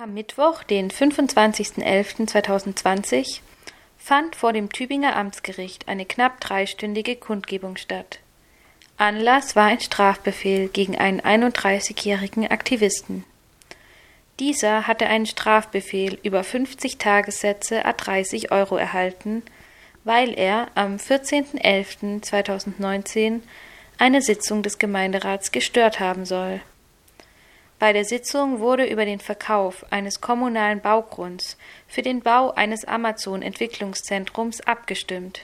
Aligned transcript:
Am 0.00 0.14
Mittwoch, 0.14 0.62
den 0.62 0.92
25.11.2020, 0.92 3.40
fand 3.98 4.36
vor 4.36 4.52
dem 4.52 4.70
Tübinger 4.70 5.16
Amtsgericht 5.16 5.88
eine 5.88 6.06
knapp 6.06 6.38
dreistündige 6.38 7.16
Kundgebung 7.16 7.76
statt. 7.76 8.20
Anlass 8.96 9.56
war 9.56 9.66
ein 9.66 9.80
Strafbefehl 9.80 10.68
gegen 10.68 10.96
einen 10.96 11.20
31-jährigen 11.20 12.48
Aktivisten. 12.48 13.24
Dieser 14.38 14.86
hatte 14.86 15.08
einen 15.08 15.26
Strafbefehl 15.26 16.16
über 16.22 16.44
50 16.44 16.98
Tagessätze 16.98 17.84
a 17.84 17.92
30 17.92 18.52
Euro 18.52 18.76
erhalten, 18.76 19.42
weil 20.04 20.38
er 20.38 20.68
am 20.76 20.98
14.11.2019 20.98 23.40
eine 23.98 24.22
Sitzung 24.22 24.62
des 24.62 24.78
Gemeinderats 24.78 25.50
gestört 25.50 25.98
haben 25.98 26.24
soll. 26.24 26.60
Bei 27.78 27.92
der 27.92 28.04
Sitzung 28.04 28.58
wurde 28.58 28.86
über 28.86 29.04
den 29.04 29.20
Verkauf 29.20 29.86
eines 29.90 30.20
kommunalen 30.20 30.80
Baugrunds 30.80 31.56
für 31.86 32.02
den 32.02 32.20
Bau 32.20 32.50
eines 32.50 32.84
Amazon-Entwicklungszentrums 32.84 34.62
abgestimmt. 34.62 35.42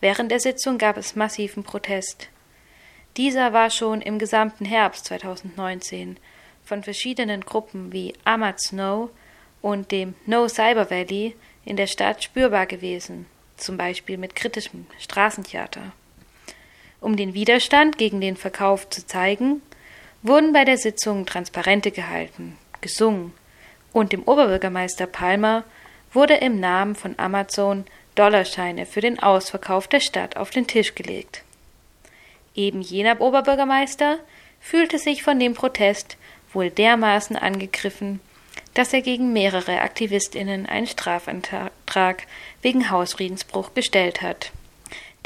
Während 0.00 0.30
der 0.30 0.40
Sitzung 0.40 0.76
gab 0.76 0.98
es 0.98 1.16
massiven 1.16 1.64
Protest. 1.64 2.28
Dieser 3.16 3.54
war 3.54 3.70
schon 3.70 4.02
im 4.02 4.18
gesamten 4.18 4.66
Herbst 4.66 5.06
2019 5.06 6.18
von 6.64 6.82
verschiedenen 6.82 7.40
Gruppen 7.40 7.92
wie 7.92 8.12
AmazNo 8.24 9.08
und 9.62 9.90
dem 9.90 10.14
No 10.26 10.48
Cyber 10.48 10.90
Valley 10.90 11.34
in 11.64 11.76
der 11.76 11.86
Stadt 11.86 12.22
spürbar 12.22 12.66
gewesen, 12.66 13.24
zum 13.56 13.78
Beispiel 13.78 14.18
mit 14.18 14.36
kritischem 14.36 14.86
Straßentheater. 14.98 15.92
Um 17.00 17.16
den 17.16 17.32
Widerstand 17.32 17.96
gegen 17.96 18.20
den 18.20 18.36
Verkauf 18.36 18.88
zu 18.90 19.06
zeigen, 19.06 19.62
wurden 20.22 20.52
bei 20.52 20.64
der 20.64 20.78
Sitzung 20.78 21.26
Transparente 21.26 21.90
gehalten, 21.90 22.56
gesungen 22.80 23.32
und 23.92 24.12
dem 24.12 24.22
Oberbürgermeister 24.24 25.06
Palmer 25.06 25.64
wurde 26.12 26.34
im 26.34 26.60
Namen 26.60 26.94
von 26.94 27.14
Amazon 27.18 27.84
Dollarscheine 28.14 28.86
für 28.86 29.00
den 29.00 29.18
Ausverkauf 29.20 29.86
der 29.86 30.00
Stadt 30.00 30.36
auf 30.36 30.50
den 30.50 30.66
Tisch 30.66 30.94
gelegt. 30.94 31.44
Eben 32.54 32.80
jener 32.80 33.20
Oberbürgermeister 33.20 34.18
fühlte 34.60 34.98
sich 34.98 35.22
von 35.22 35.38
dem 35.38 35.54
Protest 35.54 36.16
wohl 36.52 36.70
dermaßen 36.70 37.36
angegriffen, 37.36 38.20
dass 38.74 38.92
er 38.92 39.02
gegen 39.02 39.32
mehrere 39.32 39.80
Aktivistinnen 39.80 40.66
einen 40.66 40.86
Strafantrag 40.86 42.26
wegen 42.62 42.90
Hausfriedensbruch 42.90 43.74
gestellt 43.74 44.22
hat. 44.22 44.50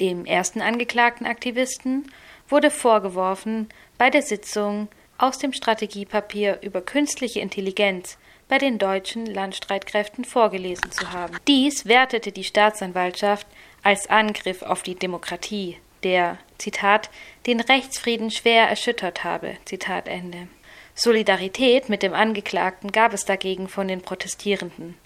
Dem 0.01 0.27
ersten 0.27 0.61
angeklagten 0.61 1.27
Aktivisten 1.27 2.11
wurde 2.49 2.71
vorgeworfen, 2.71 3.69
bei 4.03 4.11
der 4.11 4.23
Sitzung 4.23 4.89
aus 5.17 5.39
dem 5.39 5.53
Strategiepapier 5.53 6.59
über 6.63 6.81
künstliche 6.81 7.39
Intelligenz 7.39 8.19
bei 8.49 8.59
den 8.59 8.77
deutschen 8.77 9.27
Landstreitkräften 9.27 10.25
vorgelesen 10.25 10.91
zu 10.91 11.13
haben. 11.13 11.37
Dies 11.47 11.87
wertete 11.87 12.33
die 12.33 12.43
Staatsanwaltschaft 12.43 13.47
als 13.85 14.11
Angriff 14.11 14.63
auf 14.63 14.83
die 14.83 14.97
Demokratie, 14.97 15.77
der, 16.03 16.39
Zitat, 16.59 17.11
den 17.47 17.61
Rechtsfrieden 17.61 18.33
schwer 18.33 18.69
erschüttert 18.69 19.23
habe, 19.23 19.55
Zitat 19.67 20.09
Ende. 20.09 20.49
Solidarität 20.97 21.89
mit 21.89 22.03
dem 22.03 22.13
Angeklagten 22.13 22.91
gab 22.91 23.13
es 23.13 23.25
dagegen 23.25 23.69
von 23.69 23.87
den 23.87 24.03
Protestierenden 24.03 24.97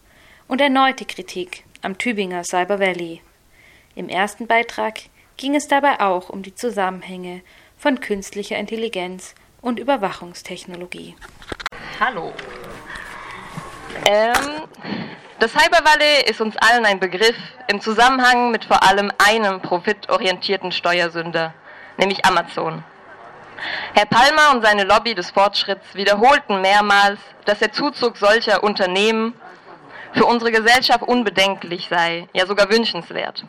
und 0.49 0.63
erneute 0.63 1.05
Kritik 1.05 1.65
am 1.83 1.99
Tübinger 1.99 2.45
Cyber 2.45 2.81
Valley. 2.81 3.21
Im 3.95 4.09
ersten 4.09 4.47
Beitrag 4.47 5.01
ging 5.37 5.55
es 5.55 5.69
dabei 5.69 6.01
auch 6.01 6.31
um 6.31 6.43
die 6.43 6.55
Zusammenhänge 6.55 7.43
von 7.77 8.01
künstlicher 8.01 8.57
Intelligenz 8.57 9.35
und 9.61 9.79
Überwachungstechnologie. 9.79 11.17
Hallo. 12.01 12.33
Ähm, 14.07 14.63
das 15.39 15.53
Cybervalley 15.53 16.25
ist 16.27 16.41
uns 16.41 16.57
allen 16.57 16.85
ein 16.87 17.01
Begriff 17.01 17.37
im 17.69 17.81
Zusammenhang 17.81 18.51
mit 18.51 18.65
vor 18.65 18.83
allem 18.83 19.11
einem 19.19 19.61
profitorientierten 19.61 20.73
Steuersünder, 20.73 21.55
nämlich 21.99 22.25
Amazon. 22.25 22.85
Herr 23.95 24.07
Palmer 24.07 24.55
und 24.55 24.65
seine 24.65 24.85
Lobby 24.85 25.15
des 25.15 25.31
Fortschritts 25.31 25.95
wiederholten 25.95 26.61
mehrmals, 26.61 27.19
dass 27.45 27.59
der 27.59 27.73
Zuzug 27.73 28.17
solcher 28.17 28.63
Unternehmen 28.63 29.35
für 30.13 30.25
unsere 30.25 30.53
Gesellschaft 30.53 31.03
unbedenklich 31.03 31.89
sei, 31.89 32.29
ja 32.33 32.47
sogar 32.47 32.71
wünschenswert. 32.71 33.45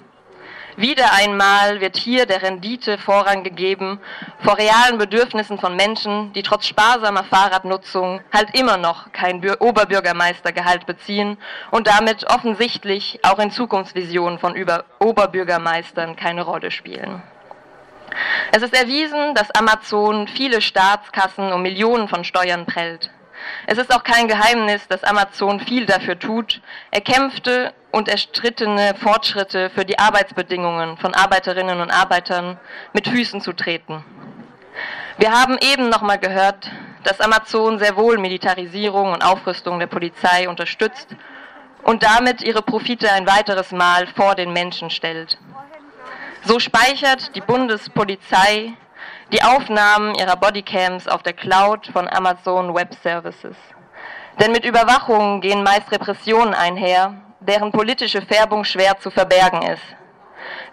Wieder 0.77 1.11
einmal 1.11 1.81
wird 1.81 1.97
hier 1.97 2.27
der 2.27 2.43
Rendite 2.43 2.99
Vorrang 2.99 3.43
gegeben 3.43 3.99
vor 4.43 4.59
realen 4.59 4.99
Bedürfnissen 4.99 5.57
von 5.57 5.75
Menschen, 5.75 6.33
die 6.33 6.43
trotz 6.43 6.67
sparsamer 6.67 7.23
Fahrradnutzung 7.23 8.21
halt 8.31 8.53
immer 8.53 8.77
noch 8.77 9.11
kein 9.11 9.43
Oberbürgermeistergehalt 9.43 10.85
beziehen 10.85 11.39
und 11.71 11.87
damit 11.87 12.29
offensichtlich 12.29 13.19
auch 13.23 13.39
in 13.39 13.49
Zukunftsvisionen 13.49 14.37
von 14.37 14.53
Über 14.53 14.85
Oberbürgermeistern 14.99 16.15
keine 16.15 16.43
Rolle 16.43 16.69
spielen. 16.69 17.23
Es 18.51 18.61
ist 18.61 18.79
erwiesen, 18.79 19.33
dass 19.33 19.49
Amazon 19.49 20.27
viele 20.27 20.61
Staatskassen 20.61 21.53
um 21.53 21.63
Millionen 21.63 22.07
von 22.07 22.23
Steuern 22.23 22.67
prellt. 22.67 23.09
Es 23.65 23.79
ist 23.79 23.91
auch 23.91 24.03
kein 24.03 24.27
Geheimnis, 24.27 24.87
dass 24.87 25.03
Amazon 25.03 25.59
viel 25.59 25.87
dafür 25.87 26.19
tut, 26.19 26.61
erkämpfte 26.91 27.73
und 27.97 28.07
erstrittene 28.07 28.93
Fortschritte 29.01 29.71
für 29.71 29.83
die 29.83 29.97
Arbeitsbedingungen 29.97 30.97
von 30.97 31.15
Arbeiterinnen 31.15 31.81
und 31.81 31.89
Arbeitern 31.89 32.59
mit 32.93 33.07
Füßen 33.07 33.41
zu 33.41 33.53
treten. 33.53 34.05
Wir 35.17 35.31
haben 35.31 35.57
eben 35.59 35.89
nochmal 35.89 36.19
gehört, 36.19 36.69
dass 37.03 37.19
Amazon 37.19 37.79
sehr 37.79 37.97
wohl 37.97 38.19
Militarisierung 38.19 39.13
und 39.13 39.25
Aufrüstung 39.25 39.79
der 39.79 39.87
Polizei 39.87 40.47
unterstützt 40.47 41.15
und 41.81 42.03
damit 42.03 42.43
ihre 42.43 42.61
Profite 42.61 43.11
ein 43.11 43.25
weiteres 43.25 43.71
Mal 43.71 44.05
vor 44.15 44.35
den 44.35 44.53
Menschen 44.53 44.91
stellt. 44.91 45.39
So 46.45 46.59
speichert 46.59 47.35
die 47.35 47.41
Bundespolizei 47.41 48.73
die 49.31 49.41
Aufnahmen 49.41 50.13
ihrer 50.13 50.35
Bodycams 50.35 51.07
auf 51.07 51.23
der 51.23 51.33
Cloud 51.33 51.87
von 51.87 52.07
Amazon 52.07 52.75
Web 52.75 52.93
Services. 53.01 53.55
Denn 54.39 54.51
mit 54.51 54.65
Überwachung 54.65 55.41
gehen 55.41 55.63
meist 55.63 55.91
Repressionen 55.91 56.53
einher, 56.53 57.15
deren 57.47 57.71
politische 57.71 58.21
Färbung 58.21 58.63
schwer 58.63 58.99
zu 58.99 59.09
verbergen 59.09 59.61
ist. 59.61 59.83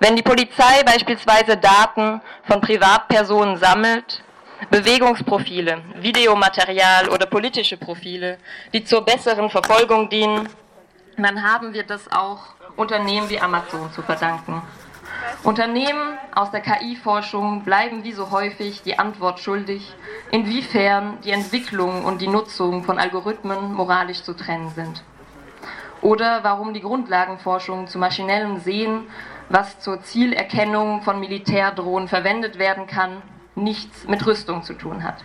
Wenn 0.00 0.16
die 0.16 0.22
Polizei 0.22 0.82
beispielsweise 0.84 1.56
Daten 1.56 2.20
von 2.44 2.60
Privatpersonen 2.60 3.56
sammelt, 3.56 4.22
Bewegungsprofile, 4.70 5.82
Videomaterial 5.96 7.08
oder 7.08 7.26
politische 7.26 7.76
Profile, 7.76 8.38
die 8.72 8.84
zur 8.84 9.04
besseren 9.04 9.50
Verfolgung 9.50 10.08
dienen, 10.08 10.48
dann 11.16 11.42
haben 11.42 11.72
wir 11.72 11.84
das 11.84 12.10
auch 12.10 12.54
Unternehmen 12.76 13.28
wie 13.30 13.40
Amazon 13.40 13.92
zu 13.92 14.02
verdanken. 14.02 14.62
Unternehmen 15.44 16.18
aus 16.34 16.50
der 16.50 16.60
KI-Forschung 16.60 17.64
bleiben 17.64 18.02
wie 18.02 18.12
so 18.12 18.30
häufig 18.30 18.82
die 18.82 18.98
Antwort 18.98 19.38
schuldig, 19.40 19.92
inwiefern 20.30 21.18
die 21.22 21.30
Entwicklung 21.30 22.04
und 22.04 22.20
die 22.20 22.28
Nutzung 22.28 22.82
von 22.82 22.98
Algorithmen 22.98 23.74
moralisch 23.74 24.22
zu 24.22 24.34
trennen 24.34 24.70
sind. 24.74 25.02
Oder 26.04 26.44
warum 26.44 26.74
die 26.74 26.82
Grundlagenforschung 26.82 27.86
zu 27.86 27.98
maschinellem 27.98 28.58
Sehen, 28.58 29.06
was 29.48 29.80
zur 29.80 30.02
Zielerkennung 30.02 31.00
von 31.00 31.18
Militärdrohnen 31.18 32.08
verwendet 32.08 32.58
werden 32.58 32.86
kann, 32.86 33.22
nichts 33.54 34.06
mit 34.06 34.26
Rüstung 34.26 34.62
zu 34.62 34.74
tun 34.74 35.02
hat. 35.02 35.24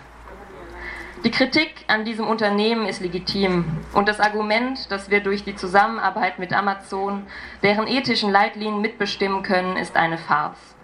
Die 1.26 1.32
Kritik 1.32 1.84
an 1.88 2.06
diesem 2.06 2.26
Unternehmen 2.26 2.86
ist 2.86 3.02
legitim 3.02 3.66
und 3.92 4.08
das 4.08 4.22
Argument, 4.22 4.90
dass 4.90 5.10
wir 5.10 5.20
durch 5.20 5.44
die 5.44 5.54
Zusammenarbeit 5.54 6.40
mit 6.40 6.54
Amazon 6.54 7.28
deren 7.62 7.86
ethischen 7.86 8.32
Leitlinien 8.32 8.80
mitbestimmen 8.80 9.44
können, 9.44 9.76
ist 9.76 9.98
eine 9.98 10.18
Farce. 10.18 10.76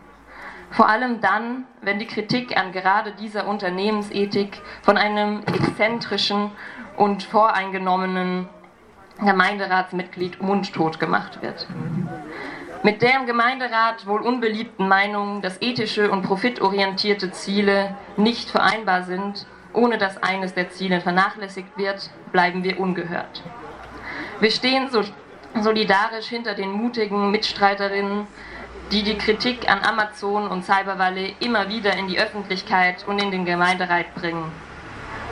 Vor 0.72 0.89
allem 0.89 1.22
dann, 1.22 1.63
wenn 1.81 2.00
die 2.00 2.07
Kritik 2.07 2.57
an 2.57 2.73
gerade 2.73 3.13
dieser 3.13 3.47
Unternehmensethik 3.47 4.61
von 4.81 4.97
einem 4.97 5.41
exzentrischen 5.44 6.51
und 6.97 7.23
voreingenommenen 7.23 8.50
Gemeinderatsmitglied 9.20 10.41
mundtot 10.41 11.00
gemacht 11.00 11.41
wird. 11.41 11.67
Mit 12.84 13.02
der 13.02 13.20
im 13.20 13.26
Gemeinderat 13.26 14.06
wohl 14.06 14.22
unbeliebten 14.22 14.88
Meinung, 14.88 15.41
dass 15.41 15.62
ethische 15.62 16.12
und 16.12 16.22
profitorientierte 16.22 17.32
Ziele 17.32 17.96
nicht 18.17 18.50
vereinbar 18.50 19.03
sind, 19.03 19.47
ohne 19.73 19.97
dass 19.97 20.22
eines 20.22 20.53
der 20.53 20.70
Ziele 20.70 21.02
vernachlässigt 21.02 21.78
wird, 21.78 22.09
bleiben 22.32 22.64
wir 22.64 22.79
ungehört. 22.79 23.41
Wir 24.40 24.52
stehen 24.52 24.90
so 24.91 25.03
solidarisch 25.61 26.28
hinter 26.28 26.53
den 26.53 26.72
mutigen 26.72 27.32
Mitstreiterinnen, 27.32 28.28
die 28.91 29.03
die 29.03 29.18
Kritik 29.18 29.70
an 29.70 29.79
Amazon 29.82 30.47
und 30.47 30.64
Cybervalley 30.64 31.35
immer 31.40 31.70
wieder 31.70 31.96
in 31.96 32.08
die 32.08 32.20
Öffentlichkeit 32.20 33.06
und 33.08 33.20
in 33.20 33.32
den 33.32 33.46
Gemeinderat 33.46 34.14
bringen. 34.14 34.52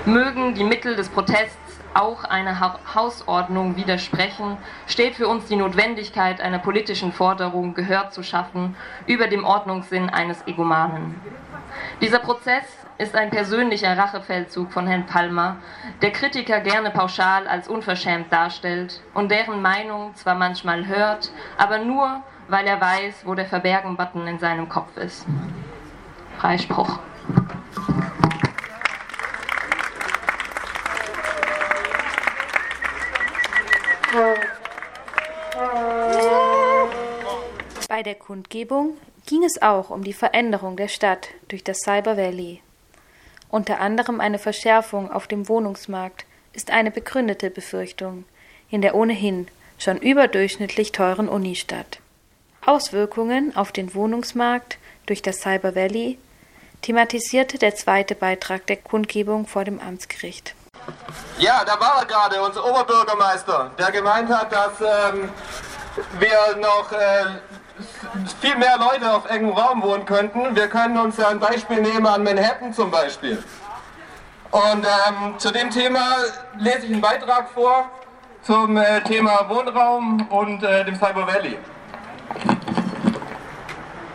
Mögen 0.06 0.54
die 0.54 0.66
Mittel 0.66 0.98
des 0.98 1.08
Protests 1.08 1.80
auch 1.94 2.26
einer 2.26 2.60
Hausordnung 2.94 3.78
widersprechen, 3.78 4.58
steht 4.86 5.16
für 5.16 5.30
uns 5.30 5.46
die 5.46 5.56
Notwendigkeit 5.56 6.42
einer 6.42 6.60
politischen 6.60 7.14
Forderung 7.14 7.74
Gehör 7.74 8.10
zu 8.10 8.22
schaffen 8.22 8.76
über 9.08 9.28
dem 9.28 9.46
Ordnungssinn 9.46 10.10
eines 10.10 10.46
Egomanen. 10.46 11.16
Dieser 12.02 12.20
Prozess 12.20 12.66
ist 12.98 13.16
ein 13.16 13.30
persönlicher 13.30 13.98
Rachefeldzug 13.98 14.74
von 14.74 14.88
Herrn 14.88 15.06
Palmer, 15.06 15.56
der 16.02 16.12
Kritiker 16.12 16.60
gerne 16.60 16.90
pauschal 16.90 17.48
als 17.48 17.70
unverschämt 17.70 18.32
darstellt 18.32 19.02
und 19.14 19.32
deren 19.32 19.62
Meinung 19.62 20.14
zwar 20.16 20.36
manchmal 20.36 20.86
hört, 20.86 21.32
aber 21.58 21.78
nur, 21.78 22.22
weil 22.50 22.68
er 22.68 22.82
weiß, 22.82 23.26
wo 23.26 23.36
der 23.36 23.46
Verbergen-Button 23.46 24.28
in 24.28 24.40
seinem 24.40 24.68
Kopf 24.68 24.98
ist. 24.98 25.26
Freispruch. 26.40 27.00
Bei 37.96 38.02
der 38.02 38.16
Kundgebung 38.16 38.98
ging 39.28 39.44
es 39.44 39.62
auch 39.62 39.92
um 39.92 40.04
die 40.04 40.14
Veränderung 40.14 40.78
der 40.78 40.88
Stadt 40.88 41.28
durch 41.48 41.64
das 41.64 41.82
Cyber 41.82 42.18
Valley. 42.18 42.60
Unter 43.50 43.80
anderem 43.80 44.20
eine 44.20 44.40
Verschärfung 44.40 45.12
auf 45.12 45.28
dem 45.28 45.48
Wohnungsmarkt 45.48 46.26
ist 46.54 46.72
eine 46.72 46.90
begründete 46.90 47.52
Befürchtung 47.52 48.26
in 48.72 48.82
der 48.82 48.96
ohnehin 48.96 49.48
schon 49.78 50.00
überdurchschnittlich 50.00 50.92
teuren 50.92 51.30
Unistadt. 51.30 52.00
Auswirkungen 52.66 53.56
auf 53.56 53.72
den 53.72 53.94
Wohnungsmarkt 53.94 54.80
durch 55.06 55.22
das 55.22 55.42
Cyber 55.42 55.76
Valley 55.76 56.18
thematisierte 56.82 57.60
der 57.60 57.76
zweite 57.76 58.16
Beitrag 58.16 58.66
der 58.66 58.78
Kundgebung 58.78 59.46
vor 59.46 59.66
dem 59.66 59.80
Amtsgericht. 59.80 60.56
Ja, 61.38 61.64
da 61.64 61.80
war 61.80 62.00
er 62.00 62.06
gerade, 62.08 62.42
unser 62.42 62.66
Oberbürgermeister, 62.66 63.70
der 63.78 63.92
gemeint 63.92 64.30
hat, 64.30 64.52
dass 64.52 64.82
ähm, 64.82 65.30
wir 66.18 66.58
noch 66.60 66.92
äh, 66.92 67.26
viel 68.40 68.56
mehr 68.56 68.78
Leute 68.78 69.12
auf 69.12 69.30
engem 69.30 69.52
Raum 69.52 69.82
wohnen 69.82 70.06
könnten. 70.06 70.56
Wir 70.56 70.68
können 70.68 70.98
uns 70.98 71.18
ja 71.18 71.30
ein 71.30 71.40
Beispiel 71.40 71.82
nehmen 71.82 72.06
an 72.06 72.24
Manhattan 72.24 72.74
zum 72.74 72.92
Beispiel. 72.92 73.44
Und 74.52 74.86
ähm, 74.86 75.40
zu 75.40 75.52
dem 75.52 75.72
Thema 75.72 76.16
lese 76.58 76.86
ich 76.86 76.92
einen 76.92 77.02
Beitrag 77.02 77.50
vor 77.50 77.90
zum 78.44 78.78
äh, 78.78 79.02
Thema 79.02 79.50
Wohnraum 79.50 80.28
und 80.30 80.62
äh, 80.64 80.86
dem 80.86 80.96
Cyber 80.96 81.26
Valley. 81.26 81.58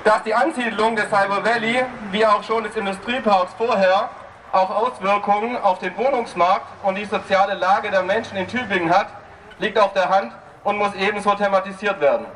Dass 0.05 0.23
die 0.23 0.35
Ansiedlung 0.35 0.95
des 0.95 1.07
Cyber 1.07 1.45
Valley, 1.45 1.85
wie 2.13 2.25
auch 2.25 2.43
schon 2.45 2.63
des 2.65 2.77
Industrieparks 2.77 3.53
vorher, 3.59 4.11
auch 4.53 4.71
Auswirkungen 4.71 5.57
auf 5.57 5.81
den 5.81 5.97
Wohnungsmarkt 5.97 6.67
und 6.83 6.95
die 6.95 7.05
soziale 7.05 7.55
Lage 7.55 7.91
der 7.91 8.03
Menschen 8.03 8.37
in 8.37 8.47
Tübingen 8.47 8.91
hat, 8.91 9.09
liegt 9.59 9.79
auf 9.79 9.93
der 9.93 10.09
Hand 10.09 10.33
und 10.63 10.79
muss 10.79 10.95
ebenso 10.95 11.35
thematisiert 11.35 12.01
werden. 12.01 12.27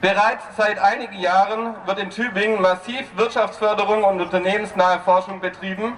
Bereits 0.00 0.42
seit 0.56 0.78
einigen 0.78 1.18
Jahren 1.20 1.74
wird 1.84 1.98
in 1.98 2.08
Tübingen 2.08 2.62
massiv 2.62 3.04
Wirtschaftsförderung 3.16 4.02
und 4.02 4.18
unternehmensnahe 4.22 4.98
Forschung 5.00 5.40
betrieben, 5.40 5.92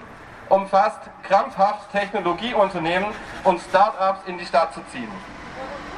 um 0.49 0.67
fast 0.67 0.99
krampfhaft 1.23 1.93
Technologieunternehmen 1.93 3.11
und 3.45 3.61
Start-ups 3.61 4.27
in 4.27 4.39
die 4.39 4.45
Stadt 4.45 4.75
zu 4.75 4.81
ziehen. 4.91 5.11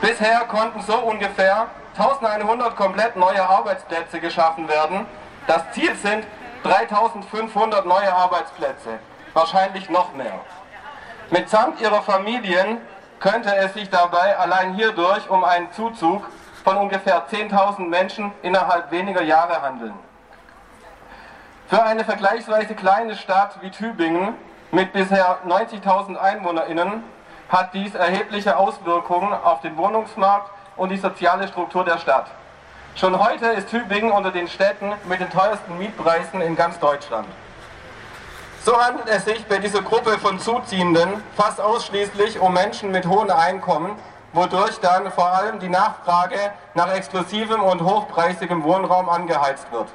Bisher 0.03 0.41
konnten 0.41 0.83
so 0.83 0.99
ungefähr 0.99 1.69
1100 1.97 2.77
komplett 2.77 3.17
neue 3.17 3.43
Arbeitsplätze 3.43 4.21
geschaffen 4.21 4.69
werden. 4.69 5.06
Das 5.47 5.62
Ziel 5.73 5.95
sind 5.97 6.27
3500 6.65 7.87
neue 7.87 8.12
Arbeitsplätze, 8.12 8.99
wahrscheinlich 9.33 9.89
noch 9.89 10.12
mehr. 10.12 10.41
Mitsamt 11.31 11.81
ihrer 11.81 12.03
Familien 12.03 12.83
könnte 13.19 13.56
es 13.56 13.73
sich 13.73 13.89
dabei 13.89 14.37
allein 14.37 14.75
hierdurch 14.75 15.31
um 15.31 15.43
einen 15.43 15.73
Zuzug 15.73 16.29
von 16.64 16.78
ungefähr 16.78 17.28
10.000 17.28 17.87
Menschen 17.88 18.32
innerhalb 18.43 18.90
weniger 18.90 19.22
Jahre 19.22 19.61
handeln. 19.61 19.94
Für 21.69 21.82
eine 21.82 22.05
vergleichsweise 22.05 22.75
kleine 22.75 23.14
Stadt 23.16 23.58
wie 23.61 23.70
Tübingen 23.70 24.34
mit 24.72 24.93
bisher 24.93 25.38
90.000 25.46 26.16
EinwohnerInnen 26.16 27.05
hat 27.49 27.75
dies 27.75 27.94
erhebliche 27.94 28.56
Auswirkungen 28.56 29.32
auf 29.32 29.61
den 29.61 29.76
Wohnungsmarkt 29.76 30.50
und 30.76 30.88
die 30.88 30.96
soziale 30.96 31.46
Struktur 31.46 31.84
der 31.84 31.99
Stadt. 31.99 32.26
Schon 32.96 33.19
heute 33.19 33.46
ist 33.46 33.69
Tübingen 33.69 34.10
unter 34.10 34.31
den 34.31 34.49
Städten 34.49 34.93
mit 35.05 35.20
den 35.20 35.31
teuersten 35.31 35.78
Mietpreisen 35.78 36.40
in 36.40 36.56
ganz 36.56 36.78
Deutschland. 36.78 37.28
So 38.64 38.81
handelt 38.82 39.08
es 39.08 39.26
sich 39.26 39.44
bei 39.46 39.58
dieser 39.58 39.82
Gruppe 39.82 40.19
von 40.19 40.38
Zuziehenden 40.38 41.22
fast 41.37 41.60
ausschließlich 41.60 42.40
um 42.40 42.55
Menschen 42.55 42.90
mit 42.90 43.06
hohen 43.06 43.31
Einkommen, 43.31 43.96
wodurch 44.34 44.78
dann 44.81 45.10
vor 45.10 45.31
allem 45.31 45.58
die 45.58 45.69
Nachfrage 45.69 46.38
nach 46.75 46.92
exklusivem 46.92 47.62
und 47.62 47.81
hochpreisigem 47.82 48.62
Wohnraum 48.62 49.08
angeheizt 49.08 49.72
wird. 49.72 49.88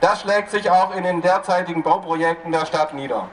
Das 0.00 0.20
schlägt 0.20 0.50
sich 0.50 0.70
auch 0.70 0.94
in 0.94 1.02
den 1.02 1.22
derzeitigen 1.22 1.82
Bauprojekten 1.82 2.52
der 2.52 2.66
Stadt 2.66 2.94
nieder. 2.94 3.28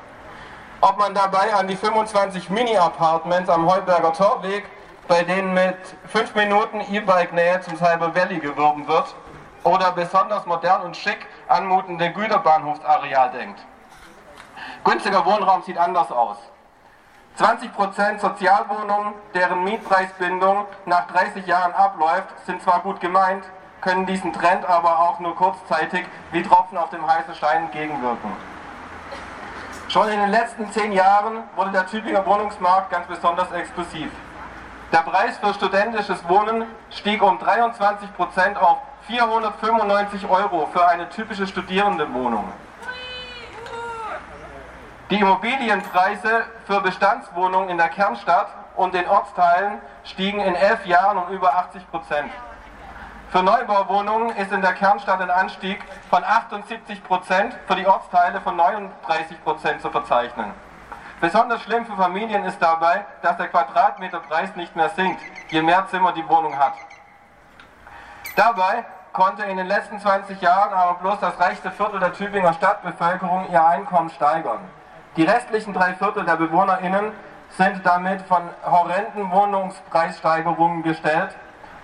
Ob 0.81 0.97
man 0.97 1.13
dabei 1.13 1.53
an 1.53 1.67
die 1.67 1.75
25 1.75 2.49
Mini-Apartments 2.49 3.49
am 3.49 3.69
Heuberger 3.69 4.13
Torweg 4.13 4.65
bei 5.07 5.23
denen 5.23 5.53
mit 5.53 5.77
5 6.07 6.33
Minuten 6.33 6.81
E-Bike-Nähe 6.81 7.61
zum 7.61 7.77
Cyber 7.77 8.15
Valley 8.15 8.39
geworben 8.39 8.87
wird, 8.87 9.13
oder 9.65 9.91
besonders 9.91 10.45
modern 10.45 10.83
und 10.83 10.95
schick 10.95 11.25
anmutende 11.47 12.11
Güterbahnhofsareal 12.11 13.31
denkt. 13.31 13.59
Günstiger 14.83 15.25
Wohnraum 15.25 15.63
sieht 15.63 15.77
anders 15.77 16.11
aus. 16.11 16.37
20% 17.37 18.19
Sozialwohnungen, 18.19 19.13
deren 19.33 19.63
Mietpreisbindung 19.63 20.65
nach 20.85 21.07
30 21.07 21.45
Jahren 21.45 21.73
abläuft, 21.73 22.29
sind 22.45 22.61
zwar 22.61 22.79
gut 22.79 23.01
gemeint, 23.01 23.43
können 23.81 24.05
diesen 24.05 24.31
Trend 24.31 24.65
aber 24.65 24.99
auch 24.99 25.19
nur 25.19 25.35
kurzzeitig 25.35 26.05
wie 26.31 26.41
Tropfen 26.41 26.77
auf 26.77 26.89
dem 26.89 27.05
heißen 27.05 27.35
Stein 27.35 27.63
entgegenwirken. 27.63 28.31
Schon 29.89 30.09
in 30.09 30.19
den 30.19 30.31
letzten 30.31 30.71
zehn 30.71 30.93
Jahren 30.93 31.43
wurde 31.55 31.71
der 31.71 31.85
Tübinger 31.85 32.25
Wohnungsmarkt 32.25 32.89
ganz 32.89 33.05
besonders 33.07 33.51
exklusiv. 33.51 34.09
Der 34.91 34.99
Preis 34.99 35.37
für 35.37 35.53
studentisches 35.53 36.27
Wohnen 36.27 36.65
stieg 36.89 37.21
um 37.21 37.37
23 37.37 38.15
Prozent 38.15 38.57
auf 38.57 38.77
495 39.07 40.27
Euro 40.27 40.67
für 40.71 40.87
eine 40.87 41.09
typische 41.09 41.45
Studierendenwohnung. 41.45 42.45
Die 45.11 45.19
Immobilienpreise 45.19 46.45
für 46.65 46.81
Bestandswohnungen 46.81 47.69
in 47.69 47.77
der 47.77 47.89
Kernstadt 47.89 48.47
und 48.75 48.95
den 48.95 49.07
Ortsteilen 49.07 49.79
stiegen 50.03 50.39
in 50.39 50.55
elf 50.55 50.83
Jahren 50.87 51.19
um 51.19 51.29
über 51.29 51.53
80 51.53 51.91
Prozent. 51.91 52.31
Für 53.29 53.43
Neubauwohnungen 53.43 54.35
ist 54.35 54.51
in 54.51 54.61
der 54.61 54.73
Kernstadt 54.73 55.21
ein 55.21 55.29
Anstieg 55.29 55.79
von 56.09 56.23
78 56.23 57.03
Prozent, 57.03 57.55
für 57.67 57.75
die 57.75 57.85
Ortsteile 57.85 58.41
von 58.41 58.55
39 58.55 59.43
Prozent 59.43 59.79
zu 59.83 59.91
verzeichnen. 59.91 60.51
Besonders 61.21 61.61
schlimm 61.61 61.85
für 61.85 61.95
Familien 61.95 62.43
ist 62.43 62.59
dabei, 62.59 63.05
dass 63.21 63.37
der 63.37 63.49
Quadratmeterpreis 63.49 64.55
nicht 64.55 64.75
mehr 64.75 64.89
sinkt, 64.89 65.21
je 65.49 65.61
mehr 65.61 65.85
Zimmer 65.87 66.13
die 66.13 66.27
Wohnung 66.27 66.57
hat. 66.57 66.73
Dabei 68.35 68.83
konnte 69.13 69.43
in 69.43 69.57
den 69.57 69.67
letzten 69.67 69.99
20 69.99 70.41
Jahren 70.41 70.73
aber 70.73 70.95
bloß 70.95 71.19
das 71.19 71.39
reichste 71.39 71.69
Viertel 71.69 71.99
der 71.99 72.13
Tübinger 72.13 72.53
Stadtbevölkerung 72.53 73.51
ihr 73.51 73.63
Einkommen 73.63 74.09
steigern. 74.09 74.61
Die 75.17 75.23
restlichen 75.23 75.73
drei 75.73 75.93
Viertel 75.93 76.25
der 76.25 76.35
BewohnerInnen 76.35 77.13
sind 77.51 77.85
damit 77.85 78.21
von 78.23 78.49
horrenden 78.65 79.31
Wohnungspreissteigerungen 79.31 80.83
gestellt, 80.83 81.33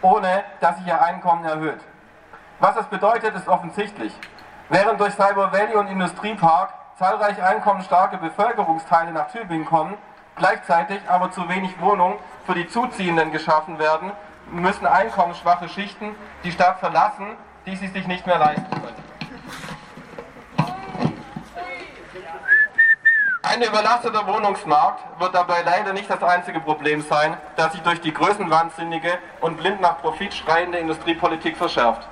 ohne 0.01 0.43
dass 0.59 0.77
sich 0.77 0.87
ihr 0.87 1.01
Einkommen 1.01 1.45
erhöht. 1.45 1.79
Was 2.59 2.75
das 2.75 2.87
bedeutet, 2.87 3.33
ist 3.35 3.47
offensichtlich. 3.47 4.13
Während 4.67 4.99
durch 4.99 5.13
Cyber 5.13 5.53
Valley 5.53 5.75
und 5.75 5.87
Industriepark 5.87 6.73
zahlreiche 6.99 7.45
einkommensstarke 7.45 8.17
Bevölkerungsteile 8.17 9.11
nach 9.11 9.31
Tübingen 9.31 9.65
kommen, 9.65 9.97
gleichzeitig 10.35 10.99
aber 11.07 11.31
zu 11.31 11.47
wenig 11.47 11.79
Wohnungen 11.79 12.17
für 12.45 12.53
die 12.53 12.67
Zuziehenden 12.67 13.31
geschaffen 13.31 13.79
werden, 13.79 14.11
müssen 14.51 14.85
einkommensschwache 14.85 15.69
Schichten 15.69 16.15
die 16.43 16.51
Stadt 16.51 16.79
verlassen, 16.79 17.37
die 17.65 17.77
sie 17.77 17.87
sich 17.87 18.07
nicht 18.07 18.27
mehr 18.27 18.39
leisten 18.39 18.69
können. 18.69 19.01
Ein 23.51 23.63
überlasteter 23.63 24.25
Wohnungsmarkt 24.27 25.03
wird 25.19 25.35
dabei 25.35 25.61
leider 25.63 25.91
nicht 25.91 26.09
das 26.09 26.23
einzige 26.23 26.61
Problem 26.61 27.01
sein, 27.01 27.35
das 27.57 27.73
sich 27.73 27.81
durch 27.81 27.99
die 27.99 28.13
größenwahnsinnige 28.13 29.17
und 29.41 29.57
blind 29.57 29.81
nach 29.81 29.99
Profit 29.99 30.33
schreiende 30.33 30.77
Industriepolitik 30.77 31.57
verschärft. 31.57 32.07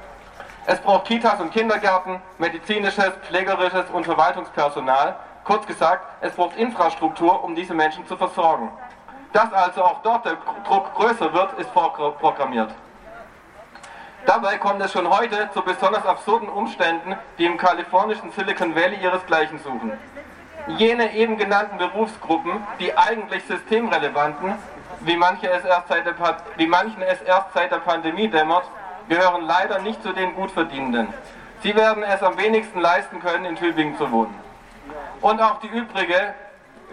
Es 0.65 0.81
braucht 0.81 1.05
Kitas 1.05 1.39
und 1.39 1.53
Kindergärten, 1.53 2.19
medizinisches, 2.39 3.11
pflegerisches 3.25 3.89
und 3.89 4.03
Verwaltungspersonal. 4.03 5.15
Kurz 5.45 5.65
gesagt, 5.65 6.05
es 6.19 6.33
braucht 6.33 6.57
Infrastruktur, 6.57 7.41
um 7.41 7.55
diese 7.55 7.73
Menschen 7.73 8.05
zu 8.05 8.17
versorgen. 8.17 8.69
Dass 9.31 9.53
also 9.53 9.81
auch 9.85 10.01
dort 10.01 10.25
der 10.25 10.35
Druck 10.67 10.93
größer 10.95 11.31
wird, 11.31 11.57
ist 11.57 11.69
vorprogrammiert. 11.69 12.71
Dabei 14.25 14.57
kommt 14.57 14.81
es 14.81 14.91
schon 14.91 15.09
heute 15.09 15.49
zu 15.53 15.61
besonders 15.61 16.05
absurden 16.05 16.49
Umständen, 16.49 17.15
die 17.37 17.45
im 17.45 17.55
kalifornischen 17.55 18.29
Silicon 18.33 18.75
Valley 18.75 18.97
ihresgleichen 19.01 19.57
suchen. 19.59 19.93
Jene 20.77 21.13
eben 21.13 21.37
genannten 21.37 21.77
Berufsgruppen, 21.77 22.65
die 22.79 22.95
eigentlich 22.97 23.43
systemrelevanten, 23.45 24.53
wie, 25.01 25.17
manche 25.17 25.49
es 25.49 25.65
erst 25.65 25.87
seit 25.87 26.05
der, 26.05 26.15
wie 26.57 26.67
manchen 26.67 27.01
es 27.01 27.21
erst 27.21 27.53
seit 27.53 27.71
der 27.71 27.77
Pandemie 27.77 28.27
dämmert, 28.27 28.63
gehören 29.07 29.45
leider 29.45 29.79
nicht 29.79 30.01
zu 30.03 30.13
den 30.13 30.35
Gutverdienenden. 30.35 31.13
Sie 31.61 31.75
werden 31.75 32.03
es 32.03 32.21
am 32.21 32.37
wenigsten 32.37 32.79
leisten 32.79 33.19
können, 33.19 33.45
in 33.45 33.55
Tübingen 33.55 33.97
zu 33.97 34.11
wohnen. 34.11 34.33
Und 35.21 35.41
auch 35.41 35.59
die 35.59 35.67
übrige 35.67 36.33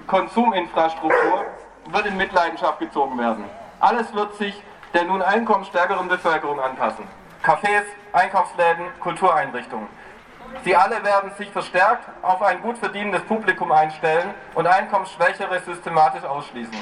Konsuminfrastruktur 0.07 1.45
wird 1.91 2.07
in 2.07 2.17
Mitleidenschaft 2.17 2.81
gezogen 2.81 3.19
werden. 3.19 3.45
Alles 3.81 4.13
wird 4.15 4.35
sich 4.37 4.63
der 4.95 5.05
nun 5.05 5.23
einkommensstärkeren 5.23 6.09
Bevölkerung 6.09 6.59
anpassen. 6.59 7.07
Cafés, 7.45 7.85
Einkaufsläden, 8.13 8.87
Kultureinrichtungen. 8.99 9.89
Sie 10.65 10.75
alle 10.75 11.03
werden 11.05 11.31
sich 11.39 11.51
verstärkt 11.51 12.05
auf 12.23 12.43
ein 12.43 12.61
gut 12.61 12.79
verdienendes 12.79 13.23
Publikum 13.23 13.71
einstellen 13.73 14.35
und 14.55 14.67
Einkommensschwächere 14.67 15.61
systematisch 15.61 16.25
ausschließen. 16.25 16.77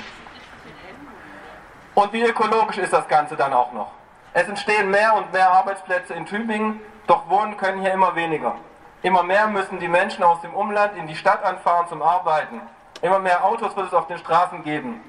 Und 1.94 2.12
wie 2.12 2.23
ökologisch 2.23 2.78
ist 2.78 2.92
das 2.92 3.06
Ganze 3.09 3.37
dann 3.37 3.52
auch 3.52 3.73
noch? 3.73 3.92
Es 4.33 4.49
entstehen 4.49 4.90
mehr 4.90 5.14
und 5.14 5.33
mehr 5.33 5.50
Arbeitsplätze 5.50 6.14
in 6.14 6.26
Tübingen, 6.26 6.80
doch 7.06 7.28
wohnen 7.28 7.56
können 7.56 7.83
hier 7.83 7.92
immer 7.92 8.16
weniger. 8.16 8.56
Immer 9.02 9.23
mehr 9.23 9.47
müssen 9.49 9.78
die 9.78 9.88
Menschen 9.88 10.25
aus 10.25 10.40
dem 10.40 10.54
Umland 10.54 10.97
in 10.97 11.06
die 11.06 11.14
Stadt 11.14 11.44
anfahren 11.44 11.87
zum 11.88 12.02
Arbeiten. 12.02 12.61
Immer 13.02 13.18
mehr 13.18 13.44
Autos 13.44 13.76
wird 13.76 13.88
es 13.88 13.94
auf 13.94 14.06
den 14.06 14.18
Straßen 14.18 14.64
geben. 14.64 15.02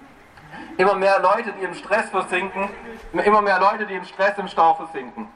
Immer 0.77 0.95
mehr 0.95 1.19
Leute, 1.19 1.53
die 1.53 1.63
im 1.63 1.73
Stress 1.73 2.09
versinken, 2.09 2.69
immer 3.13 3.41
mehr 3.41 3.59
Leute, 3.59 3.85
die 3.85 3.95
im 3.95 4.03
Stress 4.03 4.37
im 4.37 4.47
Stau 4.47 4.73
versinken. 4.73 5.29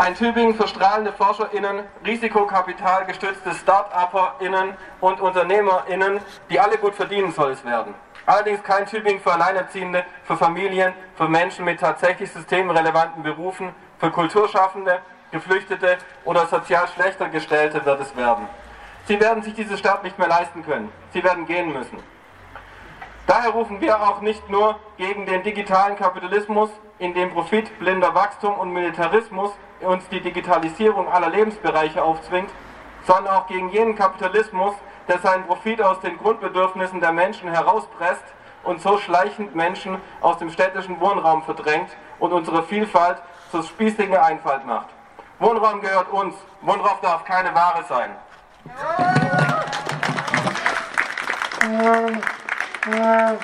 Ein 0.00 0.14
Tübingen 0.14 0.54
für 0.54 0.66
strahlende 0.66 1.12
ForscherInnen, 1.12 1.84
risikokapitalgestützte 2.06 3.52
Start-UpperInnen 3.52 4.72
und 5.02 5.20
UnternehmerInnen, 5.20 6.22
die 6.48 6.58
alle 6.58 6.78
gut 6.78 6.94
verdienen 6.94 7.32
soll 7.32 7.50
es 7.50 7.62
werden. 7.66 7.94
Allerdings 8.24 8.62
kein 8.62 8.86
Tübingen 8.86 9.20
für 9.20 9.32
Alleinerziehende, 9.32 10.06
für 10.24 10.38
Familien, 10.38 10.94
für 11.16 11.28
Menschen 11.28 11.66
mit 11.66 11.80
tatsächlich 11.80 12.32
systemrelevanten 12.32 13.22
Berufen, 13.22 13.74
für 13.98 14.10
Kulturschaffende, 14.10 15.00
Geflüchtete 15.32 15.98
oder 16.24 16.46
sozial 16.46 16.88
schlechter 16.88 17.28
Gestellte 17.28 17.84
wird 17.84 18.00
es 18.00 18.16
werden. 18.16 18.48
Sie 19.04 19.20
werden 19.20 19.42
sich 19.42 19.52
diese 19.52 19.76
Stadt 19.76 20.02
nicht 20.02 20.18
mehr 20.18 20.28
leisten 20.28 20.64
können. 20.64 20.90
Sie 21.12 21.22
werden 21.22 21.44
gehen 21.44 21.74
müssen. 21.74 21.98
Daher 23.30 23.50
rufen 23.50 23.80
wir 23.80 24.02
auch 24.02 24.22
nicht 24.22 24.50
nur 24.50 24.74
gegen 24.96 25.24
den 25.24 25.44
digitalen 25.44 25.94
Kapitalismus, 25.94 26.68
in 26.98 27.14
dem 27.14 27.30
Profit, 27.30 27.78
blinder 27.78 28.12
Wachstum 28.12 28.58
und 28.58 28.72
Militarismus 28.72 29.52
uns 29.78 30.08
die 30.08 30.20
Digitalisierung 30.20 31.08
aller 31.08 31.28
Lebensbereiche 31.28 32.02
aufzwingt, 32.02 32.50
sondern 33.06 33.32
auch 33.36 33.46
gegen 33.46 33.68
jenen 33.68 33.94
Kapitalismus, 33.94 34.74
der 35.06 35.20
seinen 35.20 35.46
Profit 35.46 35.80
aus 35.80 36.00
den 36.00 36.18
Grundbedürfnissen 36.18 36.98
der 36.98 37.12
Menschen 37.12 37.48
herauspresst 37.48 38.24
und 38.64 38.80
so 38.80 38.98
schleichend 38.98 39.54
Menschen 39.54 40.00
aus 40.20 40.38
dem 40.38 40.50
städtischen 40.50 40.98
Wohnraum 40.98 41.44
verdrängt 41.44 41.90
und 42.18 42.32
unsere 42.32 42.64
Vielfalt 42.64 43.22
zur 43.52 43.62
spießigen 43.62 44.16
Einfalt 44.16 44.66
macht. 44.66 44.88
Wohnraum 45.38 45.80
gehört 45.80 46.10
uns. 46.10 46.34
Wohnraum 46.62 46.98
darf 47.00 47.24
keine 47.24 47.54
Ware 47.54 47.84
sein. 47.88 48.10
Der 52.82 53.38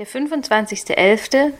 25.11. 0.00 1.52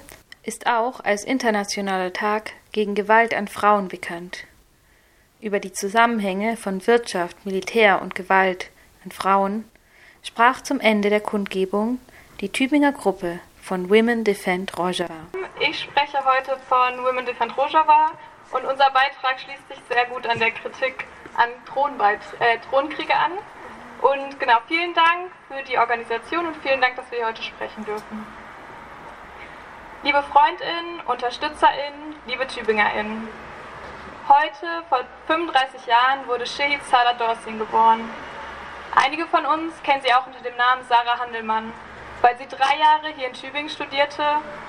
ist 0.43 0.67
auch 0.67 0.99
als 1.01 1.23
internationaler 1.23 2.13
Tag 2.13 2.55
gegen 2.73 2.97
Gewalt 2.97 3.35
an 3.35 3.47
Frauen 3.47 3.87
bekannt. 3.87 4.45
Über 5.41 5.61
die 5.61 5.73
Zusammenhänge 5.73 6.57
von 6.57 6.85
Wirtschaft, 6.89 7.47
Militär 7.47 8.03
und 8.03 8.17
Gewalt 8.17 8.71
an 9.05 9.13
Frauen 9.13 9.65
sprach 10.25 10.61
zum 10.61 10.81
Ende 10.81 11.09
der 11.09 11.21
Kundgebung 11.21 12.01
die 12.41 12.49
Tübinger 12.49 12.91
Gruppe 12.91 13.39
von 13.63 13.89
Women 13.91 14.25
Defend 14.25 14.77
Rojava. 14.77 15.29
Ich 15.61 15.79
spreche 15.79 16.19
heute 16.25 16.59
von 16.69 17.05
Women 17.05 17.27
Defend 17.27 17.57
Rojava 17.57 18.11
und 18.53 18.65
unser 18.65 18.91
Beitrag 18.91 19.41
schließt 19.41 19.69
sich 19.69 19.79
sehr 19.89 20.07
gut 20.07 20.27
an 20.27 20.39
der 20.39 20.51
Kritik 20.51 21.07
an 21.37 21.51
Thronbeit 21.67 22.21
äh, 22.41 22.59
Thronkriege 22.69 23.15
an. 23.15 23.33
Und 24.01 24.39
genau, 24.39 24.59
vielen 24.67 24.95
Dank 24.95 25.31
für 25.49 25.63
die 25.65 25.79
Organisation 25.79 26.47
und 26.47 26.57
vielen 26.59 26.81
Dank, 26.81 26.97
dass 26.97 27.11
wir 27.11 27.19
hier 27.19 27.27
heute 27.27 27.43
sprechen 27.43 27.85
dürfen. 27.85 28.27
Liebe 30.03 30.23
Freundinnen, 30.23 31.01
Unterstützerinnen, 31.07 32.15
liebe 32.27 32.47
Tübingerinnen, 32.47 33.29
heute, 34.29 34.85
vor 34.89 35.01
35 35.27 35.87
Jahren, 35.87 36.27
wurde 36.29 36.47
Shehid 36.47 36.83
Salah 36.85 37.15
Dorsin 37.15 37.59
geboren. 37.59 38.09
Einige 38.95 39.27
von 39.27 39.45
uns 39.45 39.83
kennen 39.83 40.03
sie 40.03 40.15
auch 40.15 40.27
unter 40.27 40.41
dem 40.41 40.57
Namen 40.57 40.83
Sarah 40.89 41.19
Handelmann 41.19 41.73
weil 42.21 42.37
sie 42.39 42.47
drei 42.47 42.79
Jahre 42.79 43.15
hier 43.17 43.29
in 43.29 43.35
Tübingen 43.35 43.69
studierte 43.69 44.25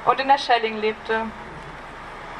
und 0.05 0.19
in 0.19 0.27
der 0.27 0.37
Schelling 0.37 0.79
lebte. 0.79 1.25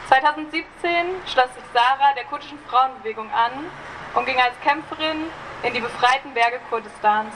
2017 0.10 1.22
schloss 1.28 1.54
sich 1.54 1.64
Sarah 1.72 2.14
der 2.16 2.24
kurdischen 2.26 2.58
Frauenbewegung 2.68 3.30
an 3.32 3.52
und 4.16 4.26
ging 4.26 4.42
als 4.42 4.60
Kämpferin 4.62 5.26
in 5.62 5.72
die 5.72 5.82
befreiten 5.82 6.34
Berge 6.34 6.60
Kurdistans. 6.68 7.32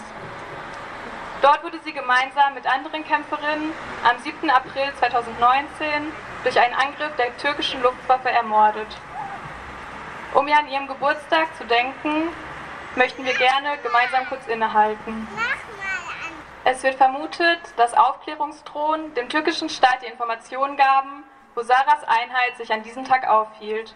Dort 1.43 1.63
wurde 1.63 1.79
sie 1.85 1.93
gemeinsam 1.93 2.55
mit 2.55 2.65
anderen 2.65 3.05
Kämpferinnen 3.05 3.73
am 4.03 4.17
7. 4.17 4.49
April 4.49 4.91
2019 4.97 6.11
durch 6.43 6.59
einen 6.59 6.73
Angriff 6.73 7.15
der 7.15 7.37
türkischen 7.37 7.79
Luftwaffe 7.83 8.31
ermordet. 8.31 8.87
Um 10.33 10.47
ihr 10.47 10.57
an 10.57 10.67
ihrem 10.67 10.87
Geburtstag 10.87 11.55
zu 11.55 11.65
denken, 11.65 12.29
möchten 12.95 13.23
wir 13.23 13.35
gerne 13.35 13.77
gemeinsam 13.83 14.25
kurz 14.29 14.47
innehalten. 14.47 15.27
Es 16.63 16.81
wird 16.81 16.95
vermutet, 16.95 17.59
dass 17.77 17.93
Aufklärungsdrohnen 17.93 19.13
dem 19.13 19.29
türkischen 19.29 19.69
Staat 19.69 20.01
die 20.01 20.07
Informationen 20.07 20.75
gaben, 20.75 21.22
wo 21.55 21.61
Sarahs 21.61 22.03
Einheit 22.05 22.57
sich 22.57 22.71
an 22.71 22.83
diesem 22.83 23.05
Tag 23.05 23.27
aufhielt. 23.27 23.95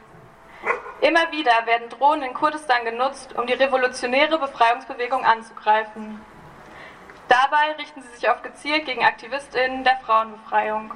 Immer 1.02 1.32
wieder 1.32 1.66
werden 1.66 1.90
Drohnen 1.90 2.24
in 2.24 2.34
Kurdistan 2.34 2.84
genutzt, 2.86 3.36
um 3.38 3.46
die 3.46 3.54
revolutionäre 3.54 4.40
Befreiungsbewegung 4.40 5.24
anzugreifen. 5.24 6.22
Dabei 7.28 7.74
richten 7.78 8.02
sie 8.02 8.16
sich 8.16 8.30
oft 8.30 8.44
gezielt 8.44 8.86
gegen 8.86 9.04
AktivistInnen 9.04 9.84
der 9.84 9.98
Frauenbefreiung. 9.98 10.94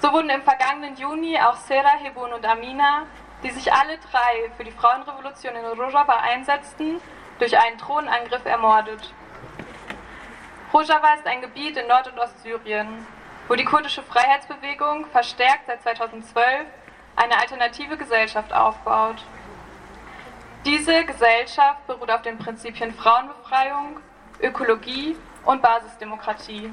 So 0.00 0.12
wurden 0.12 0.30
im 0.30 0.42
vergangenen 0.42 0.96
Juni 0.96 1.38
auch 1.38 1.56
Sera, 1.56 1.96
Hebun 2.02 2.32
und 2.32 2.44
Amina, 2.44 3.06
die 3.42 3.50
sich 3.50 3.72
alle 3.72 3.98
drei 3.98 4.50
für 4.56 4.64
die 4.64 4.72
Frauenrevolution 4.72 5.54
in 5.54 5.64
Rojava 5.64 6.16
einsetzten, 6.20 7.00
durch 7.38 7.56
einen 7.56 7.78
Drohnenangriff 7.78 8.44
ermordet. 8.44 9.14
Rojava 10.72 11.14
ist 11.14 11.26
ein 11.26 11.40
Gebiet 11.40 11.76
in 11.76 11.86
Nord- 11.86 12.08
und 12.08 12.18
Ostsyrien, 12.18 13.06
wo 13.52 13.54
die 13.54 13.66
kurdische 13.66 14.02
Freiheitsbewegung 14.02 15.04
verstärkt 15.08 15.66
seit 15.66 15.82
2012 15.82 16.64
eine 17.16 17.38
alternative 17.38 17.98
Gesellschaft 17.98 18.50
aufbaut. 18.50 19.16
Diese 20.64 21.04
Gesellschaft 21.04 21.86
beruht 21.86 22.10
auf 22.10 22.22
den 22.22 22.38
Prinzipien 22.38 22.94
Frauenbefreiung, 22.94 24.00
Ökologie 24.40 25.16
und 25.44 25.60
Basisdemokratie 25.60 26.72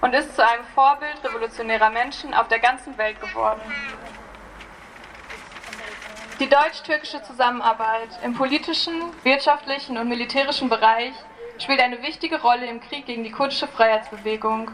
und 0.00 0.14
ist 0.14 0.34
zu 0.34 0.42
einem 0.42 0.64
Vorbild 0.74 1.22
revolutionärer 1.22 1.90
Menschen 1.90 2.32
auf 2.32 2.48
der 2.48 2.60
ganzen 2.60 2.96
Welt 2.96 3.20
geworden. 3.20 3.60
Die 6.38 6.48
deutsch-türkische 6.48 7.22
Zusammenarbeit 7.24 8.08
im 8.24 8.32
politischen, 8.32 9.02
wirtschaftlichen 9.22 9.98
und 9.98 10.08
militärischen 10.08 10.70
Bereich 10.70 11.12
spielt 11.58 11.80
eine 11.80 12.00
wichtige 12.00 12.40
Rolle 12.40 12.64
im 12.64 12.80
Krieg 12.80 13.04
gegen 13.04 13.22
die 13.22 13.32
kurdische 13.32 13.68
Freiheitsbewegung. 13.68 14.70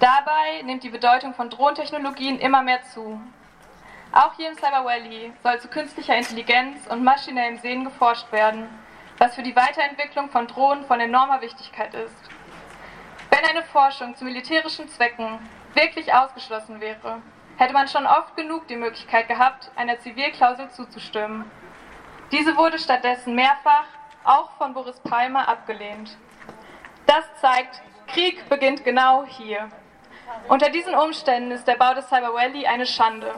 Dabei 0.00 0.60
nimmt 0.64 0.82
die 0.82 0.90
Bedeutung 0.90 1.32
von 1.32 1.48
Drohntechnologien 1.48 2.38
immer 2.38 2.62
mehr 2.62 2.82
zu. 2.82 3.18
Auch 4.12 4.34
hier 4.36 4.48
im 4.48 4.54
Cyber 4.54 4.84
Valley 4.84 5.32
soll 5.42 5.58
zu 5.58 5.68
künstlicher 5.68 6.14
Intelligenz 6.14 6.86
und 6.86 7.02
maschinellem 7.02 7.58
Sehen 7.58 7.84
geforscht 7.84 8.30
werden, 8.30 8.68
was 9.16 9.34
für 9.34 9.42
die 9.42 9.56
Weiterentwicklung 9.56 10.28
von 10.28 10.46
Drohnen 10.48 10.84
von 10.84 11.00
enormer 11.00 11.40
Wichtigkeit 11.40 11.94
ist. 11.94 12.28
Wenn 13.30 13.44
eine 13.44 13.62
Forschung 13.62 14.14
zu 14.16 14.24
militärischen 14.24 14.86
Zwecken 14.88 15.38
wirklich 15.72 16.12
ausgeschlossen 16.12 16.80
wäre, 16.80 17.22
hätte 17.56 17.72
man 17.72 17.88
schon 17.88 18.06
oft 18.06 18.36
genug 18.36 18.68
die 18.68 18.76
Möglichkeit 18.76 19.28
gehabt, 19.28 19.70
einer 19.76 19.98
Zivilklausel 19.98 20.70
zuzustimmen. 20.70 21.50
Diese 22.32 22.54
wurde 22.56 22.78
stattdessen 22.78 23.34
mehrfach 23.34 23.86
auch 24.24 24.50
von 24.58 24.74
Boris 24.74 25.00
Palmer 25.00 25.48
abgelehnt. 25.48 26.18
Das 27.06 27.24
zeigt, 27.40 27.80
Krieg 28.08 28.46
beginnt 28.50 28.84
genau 28.84 29.24
hier. 29.24 29.70
Unter 30.48 30.70
diesen 30.70 30.94
Umständen 30.94 31.50
ist 31.50 31.66
der 31.66 31.74
Bau 31.76 31.94
des 31.94 32.08
Cyber 32.08 32.32
Valley 32.32 32.66
eine 32.66 32.86
Schande. 32.86 33.34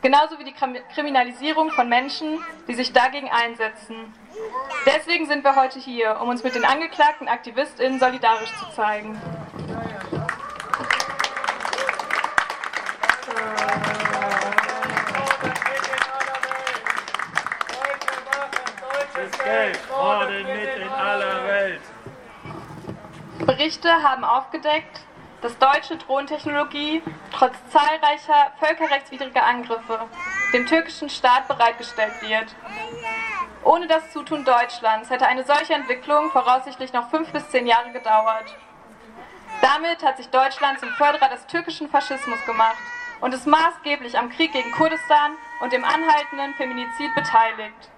Genauso 0.00 0.38
wie 0.38 0.44
die 0.44 0.54
Kriminalisierung 0.94 1.70
von 1.70 1.88
Menschen, 1.88 2.38
die 2.68 2.74
sich 2.74 2.92
dagegen 2.92 3.30
einsetzen. 3.30 4.14
Deswegen 4.86 5.26
sind 5.26 5.42
wir 5.42 5.56
heute 5.56 5.80
hier, 5.80 6.20
um 6.20 6.28
uns 6.28 6.44
mit 6.44 6.54
den 6.54 6.64
angeklagten 6.64 7.26
AktivistInnen 7.26 7.98
solidarisch 7.98 8.52
zu 8.58 8.70
zeigen. 8.76 9.20
Berichte 23.44 23.90
haben 23.90 24.24
aufgedeckt, 24.24 25.00
dass 25.40 25.56
deutsche 25.58 25.96
Drohntechnologie 25.96 27.02
trotz 27.32 27.54
zahlreicher 27.70 28.52
völkerrechtswidriger 28.58 29.44
Angriffe 29.44 30.00
dem 30.52 30.66
türkischen 30.66 31.10
Staat 31.10 31.46
bereitgestellt 31.48 32.20
wird. 32.22 32.54
Ohne 33.64 33.86
das 33.86 34.12
Zutun 34.12 34.44
Deutschlands 34.44 35.10
hätte 35.10 35.26
eine 35.26 35.44
solche 35.44 35.74
Entwicklung 35.74 36.30
voraussichtlich 36.30 36.92
noch 36.92 37.10
fünf 37.10 37.30
bis 37.32 37.48
zehn 37.50 37.66
Jahre 37.66 37.90
gedauert. 37.92 38.54
Damit 39.60 40.04
hat 40.04 40.16
sich 40.16 40.28
Deutschland 40.28 40.78
zum 40.80 40.90
Förderer 40.90 41.28
des 41.28 41.46
türkischen 41.46 41.88
Faschismus 41.90 42.44
gemacht 42.46 42.78
und 43.20 43.34
ist 43.34 43.46
maßgeblich 43.46 44.16
am 44.16 44.30
Krieg 44.30 44.52
gegen 44.52 44.70
Kurdistan 44.72 45.32
und 45.60 45.72
dem 45.72 45.84
anhaltenden 45.84 46.54
Feminizid 46.54 47.14
beteiligt. 47.14 47.90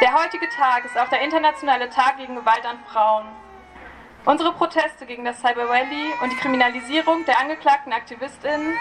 Der 0.00 0.12
heutige 0.14 0.48
Tag 0.50 0.84
ist 0.84 0.96
auch 0.96 1.08
der 1.08 1.22
internationale 1.22 1.90
Tag 1.90 2.18
gegen 2.18 2.36
Gewalt 2.36 2.64
an 2.64 2.78
Frauen. 2.92 3.26
Unsere 4.26 4.52
Proteste 4.54 5.06
gegen 5.06 5.24
das 5.24 5.38
Cyber 5.38 5.68
Rally 5.68 6.12
und 6.20 6.32
die 6.32 6.36
Kriminalisierung 6.36 7.24
der 7.26 7.38
angeklagten 7.38 7.92
AktivistInnen 7.92 8.76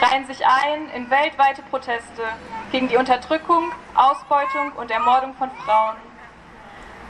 reihen 0.00 0.26
sich 0.26 0.46
ein 0.46 0.88
in 0.90 1.10
weltweite 1.10 1.60
Proteste 1.62 2.22
gegen 2.70 2.86
die 2.86 2.96
Unterdrückung, 2.96 3.72
Ausbeutung 3.96 4.70
und 4.76 4.92
Ermordung 4.92 5.34
von 5.34 5.50
Frauen. 5.50 5.96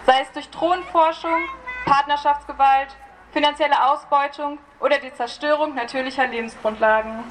Sei 0.07 0.23
es 0.23 0.33
durch 0.33 0.49
Thronforschung, 0.49 1.43
Partnerschaftsgewalt, 1.85 2.97
finanzielle 3.33 3.85
Ausbeutung 3.91 4.59
oder 4.81 4.99
die 4.99 5.13
Zerstörung 5.13 5.75
natürlicher 5.75 6.27
Lebensgrundlagen. 6.27 7.25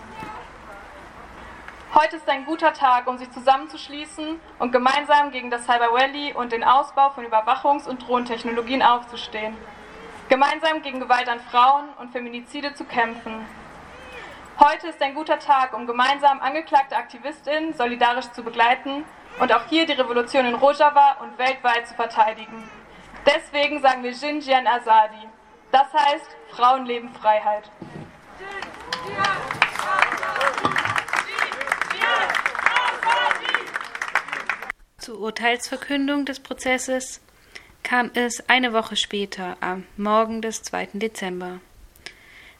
Heute 1.95 2.17
ist 2.17 2.29
ein 2.29 2.45
guter 2.45 2.71
Tag, 2.71 3.07
um 3.07 3.17
sich 3.17 3.31
zusammenzuschließen 3.31 4.39
und 4.59 4.71
gemeinsam 4.71 5.31
gegen 5.31 5.49
das 5.49 5.65
Cyber 5.65 5.91
Rally 5.91 6.33
und 6.33 6.51
den 6.51 6.63
Ausbau 6.63 7.09
von 7.09 7.25
Überwachungs- 7.25 7.87
und 7.87 8.07
Drohntechnologien 8.07 8.83
aufzustehen. 8.83 9.57
Gemeinsam 10.27 10.81
gegen 10.81 10.99
Gewalt 10.99 11.29
an 11.29 11.39
Frauen 11.39 11.89
und 11.99 12.11
Feminizide 12.11 12.73
zu 12.73 12.83
kämpfen. 12.83 13.45
Heute 14.59 14.87
ist 14.87 15.01
ein 15.01 15.13
guter 15.13 15.37
Tag, 15.37 15.73
um 15.73 15.85
gemeinsam 15.85 16.39
angeklagte 16.39 16.97
AktivistInnen 16.97 17.73
solidarisch 17.73 18.31
zu 18.31 18.41
begleiten 18.41 19.05
und 19.39 19.53
auch 19.53 19.65
hier 19.67 19.85
die 19.85 19.93
Revolution 19.93 20.45
in 20.45 20.55
Rojava 20.55 21.17
und 21.21 21.37
weltweit 21.37 21.87
zu 21.87 21.93
verteidigen. 21.93 22.67
Deswegen 23.25 23.81
sagen 23.81 24.01
wir 24.01 24.11
Jinjian 24.11 24.65
Azadi. 24.65 25.29
Das 25.71 25.93
heißt 25.93 26.35
Frauenleben 26.51 27.13
Freiheit. 27.13 27.69
Zur 34.97 35.19
Urteilsverkündung 35.19 36.25
des 36.25 36.39
Prozesses 36.39 37.21
kam 37.85 38.09
es 38.15 38.49
eine 38.49 38.73
Woche 38.73 38.95
später, 38.95 39.57
am 39.59 39.85
Morgen 39.95 40.41
des 40.41 40.63
2. 40.63 40.89
Dezember. 40.93 41.59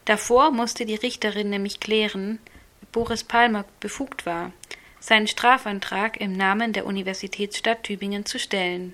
Davor 0.05 0.51
musste 0.51 0.85
die 0.85 0.93
Richterin 0.93 1.49
nämlich 1.49 1.79
klären, 1.79 2.37
ob 2.83 2.91
Boris 2.91 3.23
Palmer 3.23 3.65
befugt 3.79 4.27
war, 4.27 4.53
seinen 4.99 5.25
Strafantrag 5.25 6.21
im 6.21 6.33
Namen 6.33 6.73
der 6.73 6.85
Universitätsstadt 6.85 7.81
Tübingen 7.81 8.27
zu 8.27 8.37
stellen. 8.37 8.93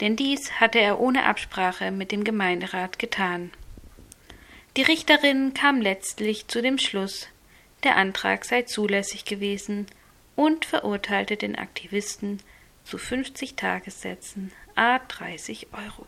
Denn 0.00 0.16
dies 0.16 0.52
hatte 0.52 0.80
er 0.80 0.98
ohne 0.98 1.26
Absprache 1.26 1.90
mit 1.90 2.12
dem 2.12 2.24
Gemeinderat 2.24 2.98
getan. 2.98 3.50
Die 4.78 4.82
Richterin 4.82 5.52
kam 5.52 5.82
letztlich 5.82 6.48
zu 6.48 6.62
dem 6.62 6.78
Schluss, 6.78 7.28
der 7.84 7.96
Antrag 7.96 8.46
sei 8.46 8.62
zulässig 8.62 9.26
gewesen 9.26 9.84
und 10.34 10.64
verurteilte 10.64 11.36
den 11.36 11.56
Aktivisten 11.56 12.40
zu 12.90 12.98
50 12.98 13.54
Tagessätzen 13.54 14.50
a 14.74 14.98
30 14.98 15.68
Euro. 15.72 16.04